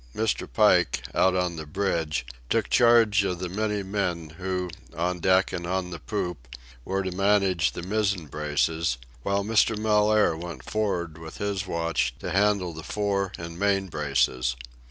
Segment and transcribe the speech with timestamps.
[0.15, 0.51] Mr.
[0.51, 5.67] Pike, out on the bridge, took charge of the many men who, on deck and
[5.67, 6.47] on the poop,
[6.83, 9.77] were to manage the mizzen braces, while Mr.
[9.77, 14.55] Mellaire went for'ard with his watch to handle the fore and main braces.